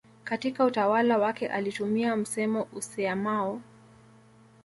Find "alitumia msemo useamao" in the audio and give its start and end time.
1.47-3.61